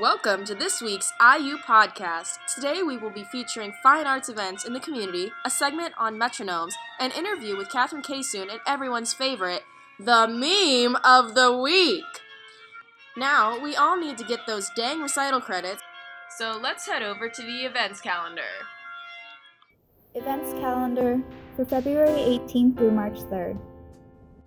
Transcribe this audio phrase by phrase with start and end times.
[0.00, 2.38] Welcome to this week's IU podcast.
[2.54, 6.72] Today we will be featuring fine arts events in the community, a segment on metronomes,
[6.98, 9.60] an interview with Catherine Kaysoon, and everyone's favorite,
[9.98, 12.02] the meme of the week.
[13.14, 15.82] Now, we all need to get those dang recital credits,
[16.38, 18.42] so let's head over to the events calendar.
[20.14, 21.20] Events calendar
[21.56, 23.58] for February 18th through March 3rd.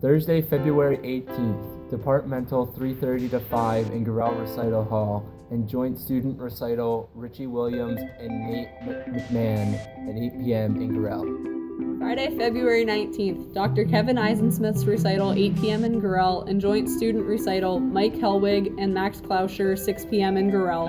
[0.00, 7.10] Thursday, February 18th, departmental 3:30 to 5 in Gorell Recital Hall, and joint student recital
[7.14, 9.74] Richie Williams and Nate McMahon
[10.08, 10.76] at 8 p.m.
[10.80, 11.50] in Gorell.
[11.98, 13.84] Friday, February 19th, Dr.
[13.84, 15.84] Kevin Eisensmith's recital 8 p.m.
[15.84, 20.36] in Gorell, and joint student recital Mike Helwig and Max Klauscher 6 p.m.
[20.36, 20.88] in Gorell.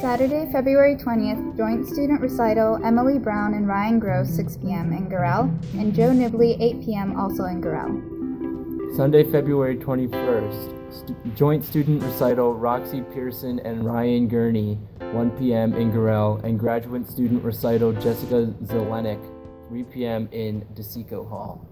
[0.00, 4.92] Saturday, February 20th, joint student recital Emily Brown and Ryan Gross 6 p.m.
[4.92, 5.48] in Gorell,
[5.80, 7.18] and Joe Nibley 8 p.m.
[7.18, 8.96] also in Gorell.
[8.96, 14.78] Sunday, February 21st, st- joint student recital Roxy Pearson and Ryan Gurney,
[15.12, 15.74] 1 p.m.
[15.74, 19.20] in Gorell, and graduate student recital Jessica Zelenik,
[19.68, 20.28] 3 p.m.
[20.32, 21.68] in DeSico Hall.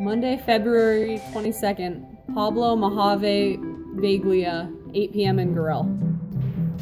[0.00, 3.58] Monday, February 22nd, Pablo Mojave
[3.96, 5.38] Vaglia, 8 p.m.
[5.38, 5.86] in Gorell.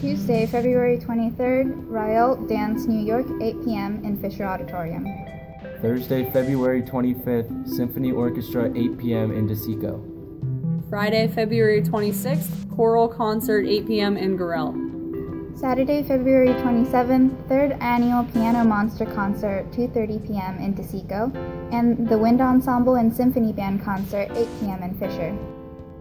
[0.01, 4.05] Tuesday, February 23rd, Rael Dance New York 8 p.m.
[4.05, 5.05] in Fisher Auditorium.
[5.83, 9.33] Thursday, February 25th, Symphony Orchestra, 8 p.m.
[9.33, 10.17] in DeSico.
[10.89, 14.17] Friday, February 26th, choral concert 8 p.m.
[14.17, 14.75] in Gorell.
[15.55, 20.56] Saturday, February 27th, third annual Piano Monster concert 2:30 p.m.
[20.58, 21.34] in DeSico,
[21.75, 24.83] and the Wind Ensemble and Symphony Band concert 8 p.m.
[24.83, 25.36] in Fisher.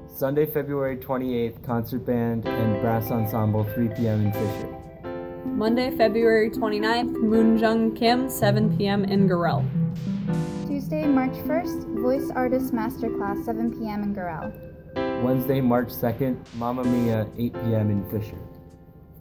[0.07, 4.27] Sunday, February 28th, concert band and brass ensemble, 3 p.m.
[4.27, 4.77] in Fisher.
[5.43, 9.03] Monday, February 29th, Moonjung Kim, 7 p.m.
[9.03, 9.65] in Gorell.
[10.65, 14.03] Tuesday, March 1st, Voice Artist Masterclass 7 p.m.
[14.03, 14.76] in Gorell.
[15.23, 17.89] Wednesday, March 2nd, Mamma Mia, 8 p.m.
[17.89, 18.37] in Fisher.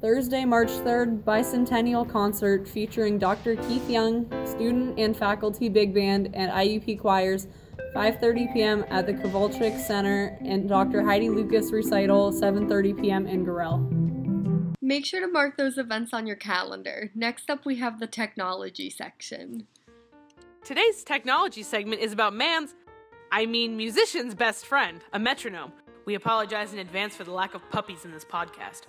[0.01, 3.57] Thursday, March 3rd, Bicentennial Concert featuring Dr.
[3.57, 7.49] Keith Young, student and faculty big band, and IUP choirs,
[7.95, 8.85] 5:30 p.m.
[8.91, 11.03] at the Kovalchik Center, and Dr.
[11.03, 13.27] Heidi Lucas recital, 7:30 p.m.
[13.27, 14.77] in Gorell.
[14.83, 17.11] Make sure to mark those events on your calendar.
[17.15, 19.67] Next up, we have the technology section.
[20.63, 22.75] Today's technology segment is about man's,
[23.33, 25.73] I mean musician's best friend, a metronome.
[26.07, 28.83] We apologize in advance for the lack of puppies in this podcast.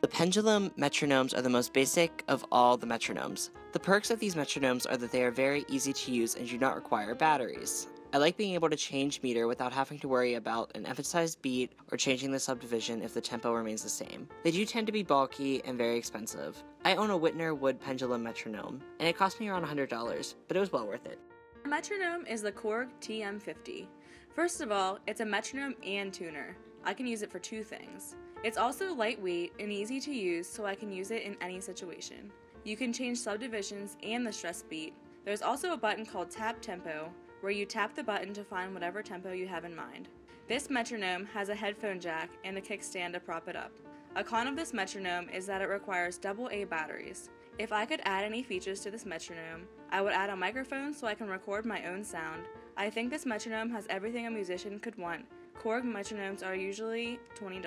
[0.00, 3.50] The pendulum metronomes are the most basic of all the metronomes.
[3.70, 6.58] The perks of these metronomes are that they are very easy to use and do
[6.58, 7.86] not require batteries.
[8.12, 11.72] I like being able to change meter without having to worry about an emphasized beat
[11.92, 14.28] or changing the subdivision if the tempo remains the same.
[14.42, 16.60] They do tend to be bulky and very expensive.
[16.84, 20.60] I own a Wittner wood pendulum metronome, and it cost me around $100, but it
[20.60, 21.20] was well worth it.
[21.64, 23.86] A metronome is the Korg TM50.
[24.34, 26.56] First of all, it's a metronome and tuner.
[26.84, 28.16] I can use it for two things.
[28.42, 32.32] It's also lightweight and easy to use, so I can use it in any situation.
[32.64, 34.92] You can change subdivisions and the stress beat.
[35.24, 37.12] There's also a button called Tap Tempo,
[37.42, 40.08] where you tap the button to find whatever tempo you have in mind.
[40.48, 43.70] This metronome has a headphone jack and a kickstand to prop it up.
[44.16, 47.30] A con of this metronome is that it requires double A batteries.
[47.60, 51.06] If I could add any features to this metronome, I would add a microphone so
[51.06, 52.42] I can record my own sound.
[52.76, 55.26] I think this metronome has everything a musician could want.
[55.62, 57.62] Korg metronomes are usually $20.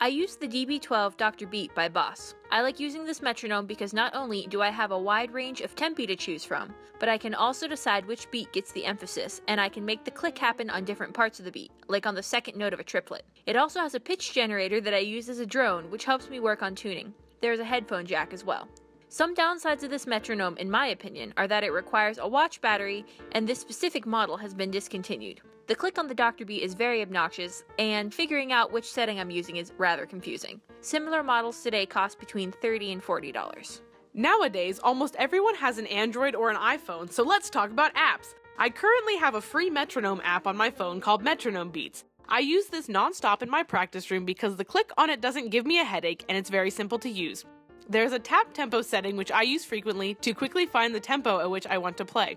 [0.00, 1.46] I use the DB12 Dr.
[1.46, 2.34] Beat by Boss.
[2.52, 5.74] I like using this metronome because not only do I have a wide range of
[5.74, 9.60] tempi to choose from, but I can also decide which beat gets the emphasis, and
[9.60, 12.22] I can make the click happen on different parts of the beat, like on the
[12.22, 13.24] second note of a triplet.
[13.46, 16.40] It also has a pitch generator that I use as a drone, which helps me
[16.40, 17.14] work on tuning.
[17.40, 18.68] There is a headphone jack as well.
[19.10, 23.06] Some downsides of this metronome, in my opinion, are that it requires a watch battery,
[23.32, 25.40] and this specific model has been discontinued.
[25.66, 26.44] The click on the Dr.
[26.44, 30.60] Beat is very obnoxious, and figuring out which setting I'm using is rather confusing.
[30.82, 33.80] Similar models today cost between 30 and $40.
[34.12, 38.34] Nowadays, almost everyone has an Android or an iPhone, so let's talk about apps.
[38.58, 42.04] I currently have a free metronome app on my phone called Metronome Beats.
[42.28, 45.64] I use this nonstop in my practice room because the click on it doesn't give
[45.64, 47.46] me a headache and it's very simple to use.
[47.90, 51.50] There's a tap tempo setting which I use frequently to quickly find the tempo at
[51.50, 52.36] which I want to play.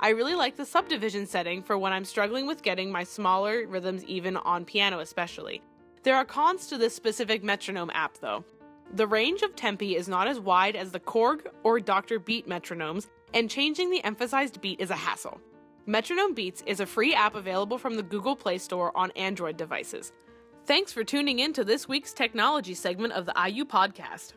[0.00, 4.04] I really like the subdivision setting for when I'm struggling with getting my smaller rhythms
[4.04, 5.62] even on piano, especially.
[6.02, 8.44] There are cons to this specific metronome app though.
[8.92, 12.18] The range of tempi is not as wide as the Korg or Dr.
[12.18, 15.40] Beat metronomes, and changing the emphasized beat is a hassle.
[15.86, 20.12] Metronome Beats is a free app available from the Google Play Store on Android devices.
[20.66, 24.32] Thanks for tuning in to this week's technology segment of the IU podcast.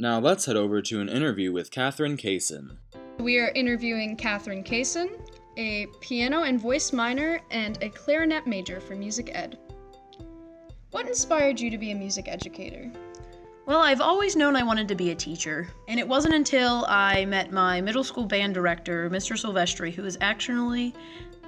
[0.00, 2.76] Now let's head over to an interview with Catherine Kaysen.
[3.18, 5.08] We are interviewing Catherine Kaysen,
[5.56, 9.58] a piano and voice minor and a clarinet major for music ed.
[10.92, 12.88] What inspired you to be a music educator?
[13.66, 17.24] Well, I've always known I wanted to be a teacher, and it wasn't until I
[17.24, 19.36] met my middle school band director, Mr.
[19.36, 20.94] Silvestri, who is actually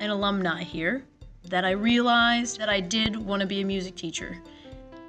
[0.01, 1.05] an alumni here,
[1.45, 4.43] that I realized that I did want to be a music teacher.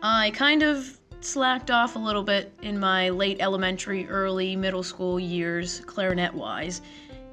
[0.04, 5.20] I kind of slacked off a little bit in my late elementary, early middle school
[5.20, 6.82] years, clarinet wise,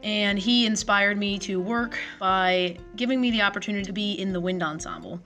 [0.02, 4.40] and he inspired me to work by giving me the opportunity to be in the
[4.40, 5.20] wind ensemble.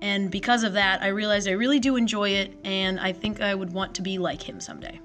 [0.00, 3.54] And because of that, I realized I really do enjoy it, and I think I
[3.54, 4.98] would want to be like him someday.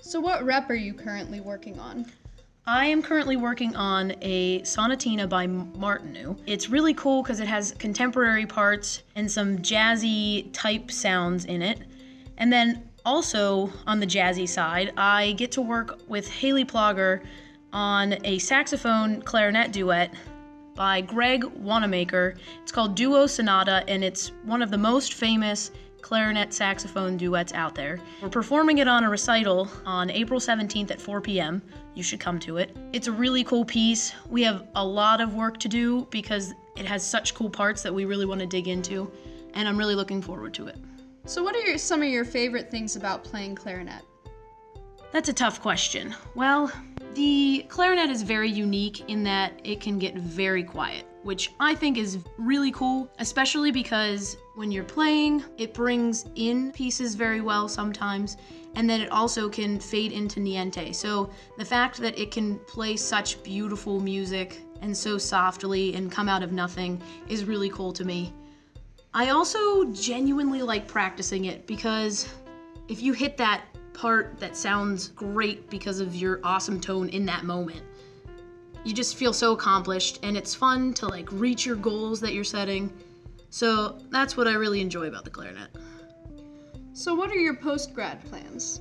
[0.00, 2.06] So, what rep are you currently working on?
[2.66, 6.38] I am currently working on a sonatina by Martinu.
[6.46, 11.80] It's really cool because it has contemporary parts and some jazzy type sounds in it.
[12.38, 17.22] And then also on the jazzy side, I get to work with Haley Plogger
[17.74, 20.14] on a saxophone clarinet duet
[20.74, 22.34] by Greg Wanamaker.
[22.62, 25.70] It's called Duo Sonata, and it's one of the most famous
[26.04, 27.98] clarinet saxophone duets out there.
[28.20, 31.62] We're performing it on a recital on April 17th at 4 p.m.
[31.94, 32.76] You should come to it.
[32.92, 34.12] It's a really cool piece.
[34.28, 37.94] We have a lot of work to do because it has such cool parts that
[37.94, 39.10] we really want to dig into,
[39.54, 40.76] and I'm really looking forward to it.
[41.24, 44.02] So, what are your, some of your favorite things about playing clarinet?
[45.10, 46.14] That's a tough question.
[46.34, 46.70] Well,
[47.14, 51.98] the clarinet is very unique in that it can get very quiet, which I think
[51.98, 58.36] is really cool, especially because when you're playing, it brings in pieces very well sometimes,
[58.76, 60.94] and then it also can fade into niente.
[60.94, 66.28] So the fact that it can play such beautiful music and so softly and come
[66.28, 68.32] out of nothing is really cool to me.
[69.14, 72.28] I also genuinely like practicing it because
[72.88, 73.62] if you hit that
[73.94, 77.82] part that sounds great because of your awesome tone in that moment.
[78.84, 82.44] You just feel so accomplished and it's fun to like reach your goals that you're
[82.44, 82.92] setting.
[83.50, 85.68] So that's what I really enjoy about the clarinet.
[86.92, 88.80] So, what are your post grad plans?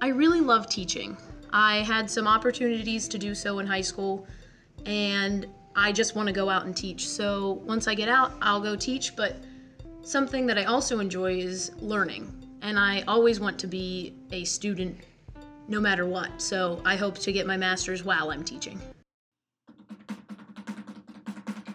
[0.00, 1.16] I really love teaching.
[1.52, 4.26] I had some opportunities to do so in high school,
[4.84, 5.46] and
[5.76, 7.08] I just want to go out and teach.
[7.08, 9.14] So, once I get out, I'll go teach.
[9.14, 9.36] But
[10.02, 14.98] something that I also enjoy is learning and I always want to be a student
[15.68, 16.30] no matter what.
[16.40, 18.80] So I hope to get my master's while I'm teaching.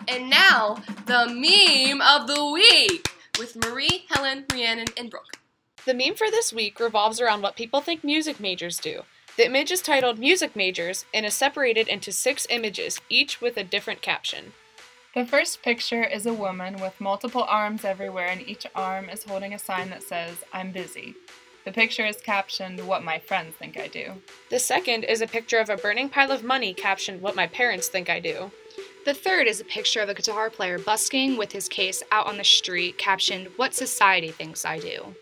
[0.08, 3.10] And now, the meme of the week
[3.40, 5.38] with Marie, Helen, Rhiannon, and Brooke.
[5.86, 9.04] The meme for this week revolves around what people think music majors do.
[9.38, 13.64] The image is titled Music Majors and is separated into six images, each with a
[13.64, 14.54] different caption.
[15.16, 19.54] The first picture is a woman with multiple arms everywhere, and each arm is holding
[19.54, 21.16] a sign that says, I'm busy.
[21.66, 24.22] The picture is captioned, What My Friends Think I Do.
[24.50, 27.88] The second is a picture of a burning pile of money captioned, What My Parents
[27.88, 28.52] Think I Do.
[29.06, 32.38] The third is a picture of a guitar player busking with his case out on
[32.38, 35.16] the street, captioned, What Society Thinks I Do.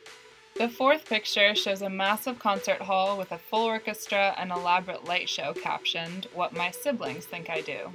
[0.56, 5.30] The fourth picture shows a massive concert hall with a full orchestra and elaborate light
[5.30, 7.94] show captioned, What My Siblings Think I Do.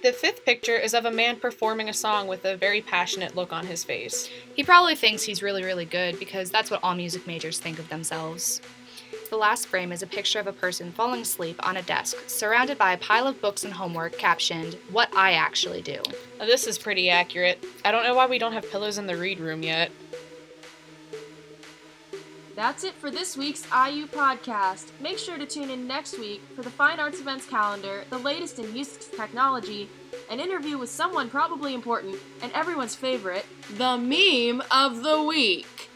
[0.00, 3.52] The fifth picture is of a man performing a song with a very passionate look
[3.52, 4.30] on his face.
[4.54, 7.88] He probably thinks he's really, really good because that's what all music majors think of
[7.88, 8.60] themselves.
[9.28, 12.78] The last frame is a picture of a person falling asleep on a desk, surrounded
[12.78, 16.00] by a pile of books and homework captioned, What I Actually Do.
[16.38, 17.64] Now, this is pretty accurate.
[17.84, 19.90] I don't know why we don't have pillows in the read room yet.
[22.58, 24.86] That's it for this week's IU podcast.
[25.00, 28.58] Make sure to tune in next week for the Fine Arts Events calendar, the latest
[28.58, 29.88] in music technology,
[30.28, 33.46] an interview with someone probably important, and everyone's favorite,
[33.76, 35.88] the meme of the week.